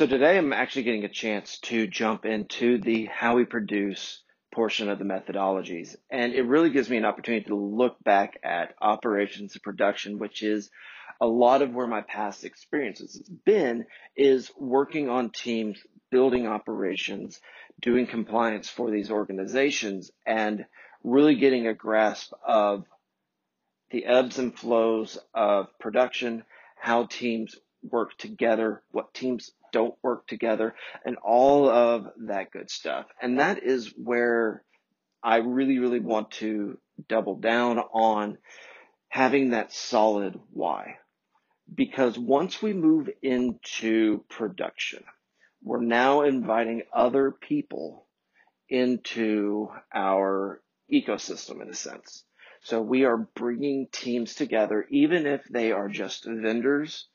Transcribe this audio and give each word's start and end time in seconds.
So 0.00 0.06
today 0.06 0.38
I'm 0.38 0.54
actually 0.54 0.84
getting 0.84 1.04
a 1.04 1.10
chance 1.10 1.58
to 1.64 1.86
jump 1.86 2.24
into 2.24 2.78
the 2.78 3.04
how 3.04 3.36
we 3.36 3.44
produce 3.44 4.22
portion 4.50 4.88
of 4.88 4.98
the 4.98 5.04
methodologies. 5.04 5.94
And 6.08 6.32
it 6.32 6.44
really 6.44 6.70
gives 6.70 6.88
me 6.88 6.96
an 6.96 7.04
opportunity 7.04 7.44
to 7.48 7.54
look 7.54 8.02
back 8.02 8.38
at 8.42 8.74
operations 8.80 9.52
and 9.52 9.62
production, 9.62 10.18
which 10.18 10.42
is 10.42 10.70
a 11.20 11.26
lot 11.26 11.60
of 11.60 11.74
where 11.74 11.86
my 11.86 12.00
past 12.00 12.46
experiences 12.46 13.18
has 13.18 13.28
been 13.28 13.84
is 14.16 14.50
working 14.56 15.10
on 15.10 15.28
teams, 15.28 15.78
building 16.10 16.46
operations, 16.46 17.38
doing 17.78 18.06
compliance 18.06 18.70
for 18.70 18.90
these 18.90 19.10
organizations 19.10 20.10
and 20.26 20.64
really 21.04 21.34
getting 21.34 21.66
a 21.66 21.74
grasp 21.74 22.32
of 22.42 22.86
the 23.90 24.06
ebbs 24.06 24.38
and 24.38 24.58
flows 24.58 25.18
of 25.34 25.66
production, 25.78 26.42
how 26.78 27.04
teams 27.04 27.54
work 27.82 28.16
together, 28.16 28.82
what 28.92 29.12
teams 29.12 29.50
don't 29.72 29.94
work 30.02 30.26
together, 30.26 30.74
and 31.04 31.16
all 31.16 31.68
of 31.68 32.06
that 32.26 32.50
good 32.50 32.70
stuff. 32.70 33.06
And 33.20 33.38
that 33.40 33.62
is 33.62 33.92
where 33.96 34.64
I 35.22 35.36
really, 35.36 35.78
really 35.78 36.00
want 36.00 36.32
to 36.32 36.78
double 37.08 37.36
down 37.36 37.78
on 37.78 38.38
having 39.08 39.50
that 39.50 39.72
solid 39.72 40.38
why. 40.52 40.96
Because 41.72 42.18
once 42.18 42.60
we 42.60 42.72
move 42.72 43.08
into 43.22 44.24
production, 44.28 45.04
we're 45.62 45.82
now 45.82 46.22
inviting 46.22 46.82
other 46.92 47.30
people 47.30 48.06
into 48.68 49.68
our 49.94 50.62
ecosystem 50.92 51.62
in 51.62 51.68
a 51.68 51.74
sense. 51.74 52.24
So 52.62 52.80
we 52.80 53.04
are 53.04 53.28
bringing 53.34 53.88
teams 53.90 54.34
together, 54.34 54.86
even 54.90 55.26
if 55.26 55.44
they 55.44 55.72
are 55.72 55.88
just 55.88 56.24
vendors 56.24 57.08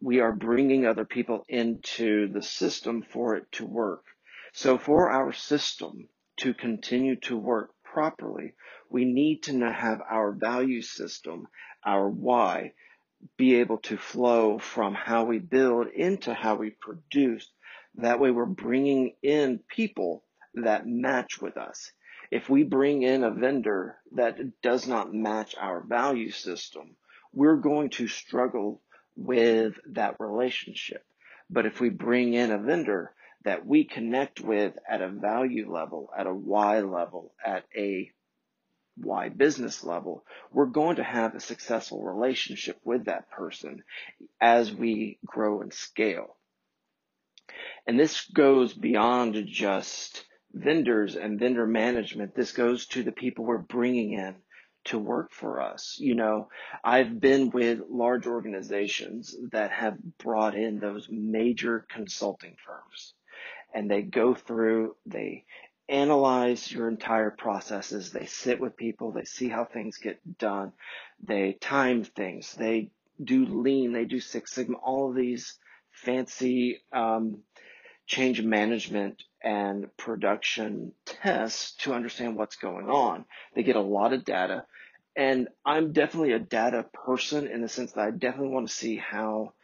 we 0.00 0.20
are 0.20 0.32
bringing 0.32 0.86
other 0.86 1.04
people 1.04 1.44
into 1.48 2.28
the 2.28 2.42
system 2.42 3.02
for 3.02 3.36
it 3.36 3.50
to 3.52 3.66
work. 3.66 4.04
So 4.52 4.78
for 4.78 5.10
our 5.10 5.32
system 5.32 6.08
to 6.38 6.54
continue 6.54 7.16
to 7.16 7.36
work 7.36 7.70
properly, 7.84 8.54
we 8.88 9.04
need 9.04 9.42
to 9.44 9.58
have 9.70 10.00
our 10.08 10.32
value 10.32 10.82
system, 10.82 11.46
our 11.84 12.08
why, 12.08 12.72
be 13.36 13.56
able 13.56 13.78
to 13.78 13.98
flow 13.98 14.58
from 14.58 14.94
how 14.94 15.24
we 15.24 15.38
build 15.38 15.88
into 15.88 16.32
how 16.32 16.54
we 16.54 16.70
produce. 16.70 17.50
That 17.96 18.18
way 18.18 18.30
we're 18.30 18.46
bringing 18.46 19.14
in 19.22 19.60
people 19.68 20.24
that 20.54 20.86
match 20.86 21.40
with 21.42 21.58
us. 21.58 21.92
If 22.30 22.48
we 22.48 22.62
bring 22.62 23.02
in 23.02 23.22
a 23.22 23.30
vendor 23.30 23.98
that 24.12 24.62
does 24.62 24.86
not 24.86 25.12
match 25.12 25.54
our 25.60 25.80
value 25.80 26.30
system, 26.30 26.96
we're 27.32 27.56
going 27.56 27.90
to 27.90 28.08
struggle 28.08 28.80
with 29.20 29.74
that 29.90 30.18
relationship. 30.18 31.04
But 31.50 31.66
if 31.66 31.80
we 31.80 31.90
bring 31.90 32.34
in 32.34 32.50
a 32.50 32.58
vendor 32.58 33.12
that 33.44 33.66
we 33.66 33.84
connect 33.84 34.40
with 34.40 34.74
at 34.88 35.02
a 35.02 35.08
value 35.08 35.72
level, 35.72 36.10
at 36.16 36.26
a 36.26 36.34
why 36.34 36.80
level, 36.80 37.32
at 37.44 37.64
a 37.76 38.10
why 38.96 39.28
business 39.28 39.84
level, 39.84 40.24
we're 40.52 40.66
going 40.66 40.96
to 40.96 41.04
have 41.04 41.34
a 41.34 41.40
successful 41.40 42.02
relationship 42.02 42.78
with 42.84 43.06
that 43.06 43.30
person 43.30 43.82
as 44.40 44.72
we 44.72 45.18
grow 45.24 45.60
and 45.60 45.72
scale. 45.72 46.36
And 47.86 47.98
this 47.98 48.26
goes 48.26 48.72
beyond 48.72 49.46
just 49.46 50.24
vendors 50.52 51.16
and 51.16 51.38
vendor 51.38 51.66
management. 51.66 52.34
This 52.34 52.52
goes 52.52 52.86
to 52.88 53.02
the 53.02 53.12
people 53.12 53.44
we're 53.44 53.58
bringing 53.58 54.12
in 54.12 54.36
to 54.84 54.98
work 54.98 55.32
for 55.32 55.60
us. 55.60 55.96
You 56.00 56.14
know, 56.14 56.48
I've 56.82 57.20
been 57.20 57.50
with 57.50 57.80
large 57.88 58.26
organizations 58.26 59.36
that 59.52 59.70
have 59.72 59.98
brought 60.18 60.54
in 60.54 60.78
those 60.78 61.08
major 61.10 61.86
consulting 61.88 62.56
firms 62.64 63.14
and 63.74 63.90
they 63.90 64.02
go 64.02 64.34
through, 64.34 64.96
they 65.06 65.44
analyze 65.88 66.70
your 66.70 66.88
entire 66.88 67.30
processes. 67.30 68.12
They 68.12 68.26
sit 68.26 68.60
with 68.60 68.76
people. 68.76 69.12
They 69.12 69.24
see 69.24 69.48
how 69.48 69.64
things 69.64 69.98
get 69.98 70.38
done. 70.38 70.72
They 71.22 71.52
time 71.54 72.04
things. 72.04 72.54
They 72.54 72.90
do 73.22 73.44
lean. 73.46 73.92
They 73.92 74.04
do 74.04 74.20
Six 74.20 74.52
Sigma, 74.52 74.76
all 74.78 75.10
of 75.10 75.16
these 75.16 75.58
fancy, 75.92 76.80
um, 76.92 77.38
change 78.06 78.42
management 78.42 79.22
and 79.42 79.94
production 79.96 80.92
tests 81.04 81.76
to 81.76 81.94
understand 81.94 82.36
what's 82.36 82.56
going 82.56 82.88
on. 82.88 83.24
They 83.54 83.62
get 83.62 83.76
a 83.76 83.80
lot 83.80 84.12
of 84.12 84.24
data. 84.24 84.64
And 85.16 85.48
I'm 85.64 85.92
definitely 85.92 86.32
a 86.32 86.38
data 86.38 86.86
person 86.92 87.46
in 87.46 87.62
the 87.62 87.68
sense 87.68 87.92
that 87.92 88.00
I 88.06 88.10
definitely 88.10 88.54
want 88.54 88.68
to 88.68 88.74
see 88.74 88.96
how 88.96 89.54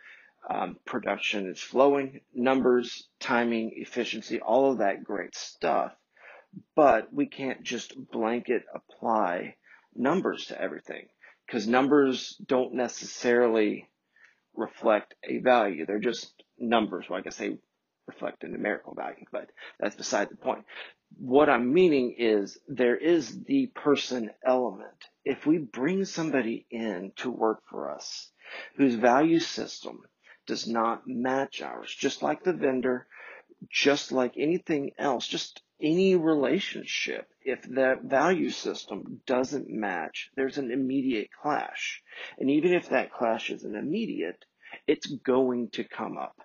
um, 0.48 0.76
production 0.84 1.48
is 1.48 1.60
flowing, 1.60 2.20
numbers, 2.34 3.08
timing, 3.20 3.72
efficiency, 3.76 4.40
all 4.40 4.72
of 4.72 4.78
that 4.78 5.04
great 5.04 5.34
stuff. 5.34 5.92
But 6.74 7.12
we 7.12 7.26
can't 7.26 7.62
just 7.62 7.94
blanket 8.10 8.64
apply 8.74 9.56
numbers 9.94 10.46
to 10.46 10.60
everything 10.60 11.06
because 11.46 11.66
numbers 11.66 12.36
don't 12.46 12.74
necessarily 12.74 13.88
reflect 14.54 15.14
a 15.22 15.38
value. 15.38 15.86
They're 15.86 15.98
just 15.98 16.32
numbers. 16.58 17.06
Well, 17.08 17.18
I 17.18 17.22
guess 17.22 17.36
they 17.36 17.58
reflect 18.06 18.44
a 18.44 18.48
numerical 18.48 18.94
value, 18.94 19.26
but 19.32 19.50
that's 19.78 19.96
beside 19.96 20.30
the 20.30 20.36
point. 20.36 20.64
What 21.18 21.48
I'm 21.48 21.72
meaning 21.72 22.16
is 22.18 22.58
there 22.68 22.96
is 22.96 23.44
the 23.44 23.66
person 23.66 24.30
element. 24.44 25.08
If 25.26 25.44
we 25.44 25.58
bring 25.58 26.04
somebody 26.04 26.66
in 26.70 27.10
to 27.16 27.32
work 27.32 27.64
for 27.68 27.90
us 27.90 28.30
whose 28.76 28.94
value 28.94 29.40
system 29.40 30.02
does 30.46 30.68
not 30.68 31.08
match 31.08 31.60
ours, 31.60 31.92
just 31.92 32.22
like 32.22 32.44
the 32.44 32.52
vendor, 32.52 33.08
just 33.68 34.12
like 34.12 34.34
anything 34.36 34.92
else, 34.96 35.26
just 35.26 35.62
any 35.82 36.14
relationship, 36.14 37.28
if 37.42 37.60
that 37.74 38.04
value 38.04 38.50
system 38.50 39.20
doesn't 39.26 39.68
match, 39.68 40.30
there's 40.36 40.58
an 40.58 40.70
immediate 40.70 41.30
clash. 41.42 42.04
And 42.38 42.48
even 42.48 42.72
if 42.72 42.90
that 42.90 43.12
clash 43.12 43.50
isn't 43.50 43.74
immediate, 43.74 44.44
it's 44.86 45.06
going 45.06 45.70
to 45.70 45.82
come 45.82 46.18
up. 46.18 46.40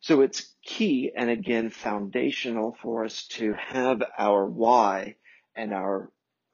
So 0.00 0.20
it's 0.20 0.54
key 0.62 1.10
and 1.16 1.30
again 1.30 1.70
foundational 1.70 2.76
for 2.82 3.06
us 3.06 3.26
to 3.28 3.54
have 3.54 4.02
our 4.18 4.44
why 4.44 5.16
and 5.56 5.72
our 5.72 6.10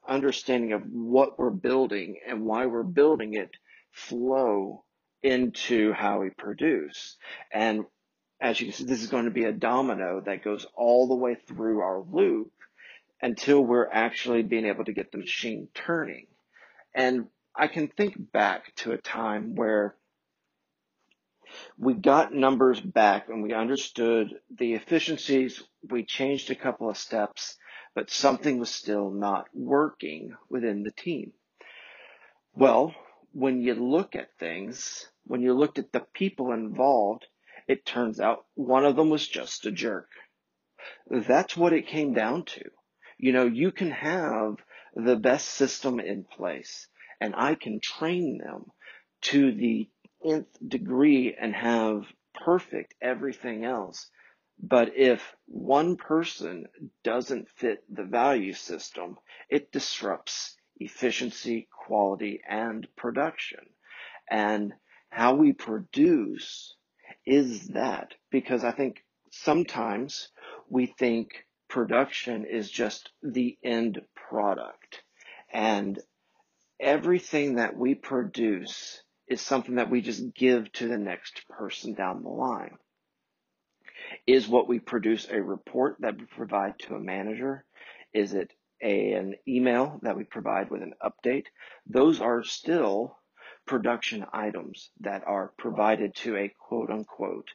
understanding 0.07 0.73
of 0.73 0.83
what 0.83 1.37
we're 1.37 1.49
building 1.49 2.17
and 2.27 2.45
why 2.45 2.65
we're 2.65 2.83
building 2.83 3.33
it 3.33 3.51
flow 3.91 4.83
into 5.23 5.93
how 5.93 6.21
we 6.21 6.29
produce. 6.29 7.17
And 7.51 7.85
as 8.39 8.59
you 8.59 8.67
can 8.67 8.73
see, 8.73 8.85
this 8.85 9.01
is 9.01 9.09
going 9.09 9.25
to 9.25 9.31
be 9.31 9.45
a 9.45 9.51
domino 9.51 10.21
that 10.25 10.43
goes 10.43 10.65
all 10.75 11.07
the 11.07 11.15
way 11.15 11.35
through 11.47 11.81
our 11.81 12.01
loop 12.01 12.51
until 13.21 13.61
we're 13.61 13.89
actually 13.89 14.41
being 14.41 14.65
able 14.65 14.85
to 14.85 14.93
get 14.93 15.11
the 15.11 15.19
machine 15.19 15.67
turning. 15.75 16.25
And 16.95 17.27
I 17.55 17.67
can 17.67 17.87
think 17.87 18.31
back 18.31 18.73
to 18.77 18.93
a 18.93 18.97
time 18.97 19.55
where 19.55 19.95
we 21.77 21.93
got 21.93 22.33
numbers 22.33 22.79
back 22.79 23.29
and 23.29 23.43
we 23.43 23.53
understood 23.53 24.33
the 24.57 24.73
efficiencies. 24.73 25.61
We 25.89 26.05
changed 26.05 26.49
a 26.49 26.55
couple 26.55 26.89
of 26.89 26.97
steps, 26.97 27.57
but 27.93 28.09
something 28.09 28.57
was 28.57 28.69
still 28.69 29.09
not 29.11 29.47
working 29.53 30.35
within 30.49 30.83
the 30.83 30.91
team. 30.91 31.33
Well, 32.55 32.95
when 33.33 33.61
you 33.61 33.75
look 33.75 34.15
at 34.15 34.37
things, 34.37 35.09
when 35.25 35.41
you 35.41 35.53
looked 35.53 35.79
at 35.79 35.91
the 35.91 36.05
people 36.13 36.51
involved, 36.51 37.25
it 37.67 37.85
turns 37.85 38.19
out 38.19 38.45
one 38.55 38.85
of 38.85 38.95
them 38.95 39.09
was 39.09 39.27
just 39.27 39.65
a 39.65 39.71
jerk. 39.71 40.09
That's 41.09 41.55
what 41.55 41.73
it 41.73 41.87
came 41.87 42.13
down 42.13 42.45
to. 42.45 42.69
You 43.17 43.33
know, 43.33 43.45
you 43.45 43.71
can 43.71 43.91
have 43.91 44.55
the 44.95 45.15
best 45.15 45.47
system 45.49 45.99
in 45.99 46.23
place 46.25 46.87
and 47.21 47.35
I 47.37 47.55
can 47.55 47.79
train 47.79 48.39
them 48.39 48.71
to 49.21 49.51
the 49.51 49.87
nth 50.25 50.47
degree 50.67 51.35
and 51.39 51.53
have 51.55 52.03
perfect 52.33 52.95
everything 53.01 53.63
else. 53.63 54.09
But 54.61 54.95
if 54.95 55.35
one 55.47 55.97
person 55.97 56.67
doesn't 57.03 57.49
fit 57.49 57.83
the 57.89 58.03
value 58.03 58.53
system, 58.53 59.17
it 59.49 59.71
disrupts 59.71 60.55
efficiency, 60.77 61.67
quality, 61.71 62.41
and 62.47 62.87
production. 62.95 63.65
And 64.29 64.73
how 65.09 65.35
we 65.35 65.53
produce 65.53 66.75
is 67.25 67.67
that 67.69 68.13
because 68.29 68.63
I 68.63 68.71
think 68.71 69.03
sometimes 69.31 70.29
we 70.69 70.85
think 70.85 71.45
production 71.67 72.45
is 72.45 72.69
just 72.69 73.11
the 73.23 73.57
end 73.63 74.01
product 74.15 75.03
and 75.51 75.99
everything 76.79 77.55
that 77.55 77.75
we 77.75 77.95
produce 77.95 79.03
is 79.27 79.41
something 79.41 79.75
that 79.75 79.89
we 79.89 80.01
just 80.01 80.33
give 80.33 80.71
to 80.73 80.87
the 80.87 80.97
next 80.97 81.47
person 81.47 81.93
down 81.93 82.23
the 82.23 82.29
line. 82.29 82.77
Is 84.27 84.47
what 84.47 84.67
we 84.67 84.79
produce 84.79 85.27
a 85.29 85.41
report 85.41 85.97
that 85.99 86.17
we 86.17 86.25
provide 86.25 86.77
to 86.79 86.95
a 86.95 86.99
manager? 86.99 87.65
Is 88.13 88.33
it 88.33 88.53
a, 88.81 89.13
an 89.13 89.35
email 89.47 89.99
that 90.03 90.17
we 90.17 90.23
provide 90.23 90.69
with 90.69 90.83
an 90.83 90.93
update? 91.03 91.45
Those 91.87 92.21
are 92.21 92.43
still 92.43 93.17
production 93.65 94.25
items 94.33 94.89
that 95.01 95.23
are 95.25 95.53
provided 95.57 96.15
to 96.15 96.35
a 96.37 96.53
quote 96.67 96.89
unquote 96.89 97.49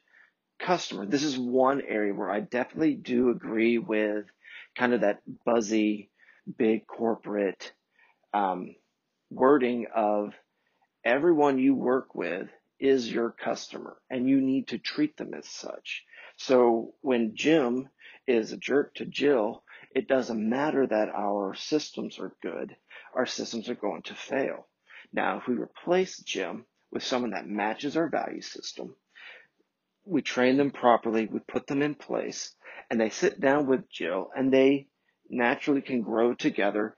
customer. 0.59 1.05
This 1.05 1.23
is 1.23 1.37
one 1.37 1.81
area 1.81 2.13
where 2.13 2.31
I 2.31 2.39
definitely 2.39 2.95
do 2.95 3.29
agree 3.29 3.77
with 3.77 4.25
kind 4.75 4.93
of 4.93 5.01
that 5.01 5.21
buzzy, 5.45 6.09
big 6.57 6.87
corporate 6.87 7.71
um, 8.33 8.75
wording 9.29 9.87
of 9.93 10.33
everyone 11.03 11.59
you 11.59 11.75
work 11.75 12.15
with 12.15 12.49
is 12.79 13.11
your 13.11 13.31
customer 13.31 13.97
and 14.09 14.29
you 14.29 14.41
need 14.41 14.67
to 14.67 14.77
treat 14.77 15.17
them 15.17 15.33
as 15.33 15.47
such. 15.47 16.03
So 16.37 16.93
when 17.01 17.35
Jim 17.35 17.89
is 18.27 18.51
a 18.51 18.57
jerk 18.57 18.93
to 18.95 19.05
Jill, 19.05 19.63
it 19.95 20.07
doesn't 20.07 20.49
matter 20.49 20.85
that 20.85 21.09
our 21.09 21.55
systems 21.55 22.19
are 22.19 22.35
good. 22.43 22.75
Our 23.15 23.25
systems 23.25 23.69
are 23.69 23.75
going 23.75 24.03
to 24.03 24.13
fail. 24.13 24.67
Now, 25.11 25.39
if 25.39 25.47
we 25.47 25.55
replace 25.55 26.19
Jim 26.19 26.65
with 26.91 27.03
someone 27.03 27.31
that 27.31 27.47
matches 27.47 27.97
our 27.97 28.07
value 28.07 28.41
system, 28.41 28.95
we 30.05 30.21
train 30.21 30.57
them 30.57 30.71
properly, 30.71 31.25
we 31.25 31.39
put 31.39 31.65
them 31.65 31.81
in 31.81 31.95
place, 31.95 32.55
and 32.89 33.01
they 33.01 33.09
sit 33.09 33.39
down 33.41 33.65
with 33.65 33.89
Jill 33.89 34.29
and 34.35 34.53
they 34.53 34.87
naturally 35.29 35.81
can 35.81 36.01
grow 36.01 36.35
together. 36.35 36.95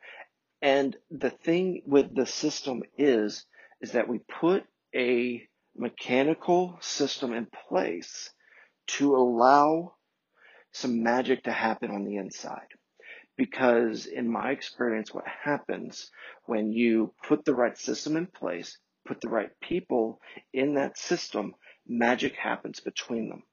And 0.61 0.97
the 1.09 1.29
thing 1.31 1.83
with 1.85 2.13
the 2.13 2.25
system 2.25 2.83
is, 2.97 3.45
is 3.81 3.93
that 3.93 4.09
we 4.09 4.19
put 4.19 4.65
a 4.93 5.47
mechanical 5.75 6.77
system 6.81 7.33
in 7.33 7.47
place 7.69 8.31
to 8.97 9.15
allow 9.15 9.95
some 10.71 11.03
magic 11.03 11.43
to 11.43 11.51
happen 11.51 11.91
on 11.91 12.05
the 12.05 12.17
inside. 12.17 12.67
Because 13.37 14.05
in 14.05 14.29
my 14.29 14.51
experience, 14.51 15.13
what 15.13 15.27
happens 15.27 16.11
when 16.45 16.71
you 16.71 17.13
put 17.23 17.45
the 17.45 17.55
right 17.55 17.77
system 17.77 18.17
in 18.17 18.27
place, 18.27 18.77
put 19.05 19.21
the 19.21 19.29
right 19.29 19.51
people 19.61 20.19
in 20.53 20.73
that 20.75 20.97
system, 20.97 21.55
magic 21.87 22.35
happens 22.35 22.79
between 22.79 23.29
them. 23.29 23.43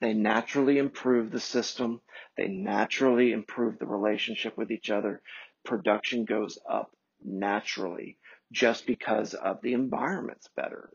They 0.00 0.14
naturally 0.14 0.78
improve 0.78 1.30
the 1.30 1.40
system. 1.40 2.00
They 2.36 2.48
naturally 2.48 3.32
improve 3.32 3.78
the 3.78 3.86
relationship 3.86 4.56
with 4.56 4.70
each 4.70 4.90
other. 4.90 5.22
Production 5.64 6.24
goes 6.24 6.58
up 6.68 6.94
naturally 7.22 8.18
just 8.52 8.86
because 8.86 9.34
of 9.34 9.60
the 9.62 9.72
environment's 9.72 10.48
better. 10.48 10.90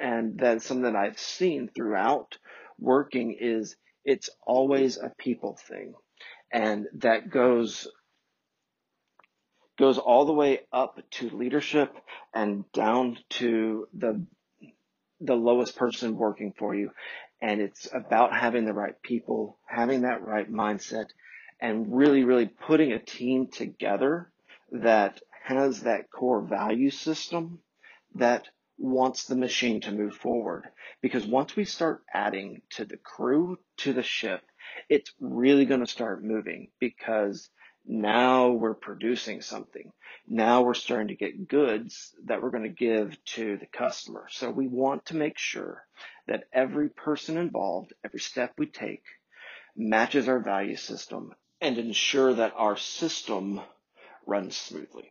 And 0.00 0.38
that's 0.38 0.64
something 0.64 0.84
that 0.84 0.96
I've 0.96 1.18
seen 1.18 1.68
throughout 1.68 2.38
working 2.78 3.36
is 3.38 3.76
it's 4.04 4.30
always 4.46 4.96
a 4.96 5.12
people 5.18 5.56
thing. 5.56 5.94
And 6.52 6.86
that 6.94 7.30
goes 7.30 7.88
goes 9.78 9.98
all 9.98 10.24
the 10.24 10.32
way 10.32 10.60
up 10.72 10.98
to 11.10 11.30
leadership 11.30 11.94
and 12.34 12.70
down 12.72 13.18
to 13.30 13.86
the 13.94 14.24
the 15.20 15.34
lowest 15.34 15.76
person 15.76 16.16
working 16.16 16.52
for 16.58 16.74
you. 16.74 16.90
And 17.40 17.60
it's 17.60 17.88
about 17.92 18.34
having 18.34 18.64
the 18.64 18.72
right 18.72 19.00
people, 19.02 19.58
having 19.66 20.02
that 20.02 20.24
right 20.24 20.50
mindset, 20.50 21.06
and 21.60 21.96
really, 21.96 22.24
really 22.24 22.46
putting 22.46 22.92
a 22.92 22.98
team 22.98 23.48
together 23.48 24.30
that 24.72 25.20
has 25.44 25.82
that 25.82 26.10
core 26.10 26.42
value 26.42 26.90
system 26.90 27.60
that 28.14 28.48
wants 28.78 29.24
the 29.24 29.36
machine 29.36 29.80
to 29.82 29.92
move 29.92 30.14
forward. 30.14 30.68
Because 31.02 31.26
once 31.26 31.56
we 31.56 31.64
start 31.64 32.02
adding 32.12 32.62
to 32.70 32.84
the 32.84 32.96
crew, 32.96 33.58
to 33.78 33.92
the 33.92 34.02
ship, 34.02 34.42
it's 34.88 35.12
really 35.20 35.64
going 35.64 35.80
to 35.80 35.86
start 35.86 36.24
moving 36.24 36.68
because 36.78 37.48
now 37.86 38.50
we're 38.50 38.74
producing 38.74 39.40
something. 39.40 39.90
Now 40.26 40.62
we're 40.62 40.74
starting 40.74 41.08
to 41.08 41.14
get 41.14 41.48
goods 41.48 42.14
that 42.26 42.42
we're 42.42 42.50
going 42.50 42.64
to 42.64 42.68
give 42.68 43.16
to 43.36 43.56
the 43.56 43.66
customer. 43.66 44.26
So 44.30 44.50
we 44.50 44.68
want 44.68 45.06
to 45.06 45.16
make 45.16 45.38
sure 45.38 45.84
that 46.26 46.44
every 46.52 46.90
person 46.90 47.38
involved, 47.38 47.94
every 48.04 48.20
step 48.20 48.52
we 48.58 48.66
take 48.66 49.02
matches 49.74 50.28
our 50.28 50.40
value 50.40 50.76
system 50.76 51.32
and 51.60 51.78
ensure 51.78 52.34
that 52.34 52.52
our 52.56 52.76
system 52.76 53.60
runs 54.26 54.56
smoothly. 54.56 55.10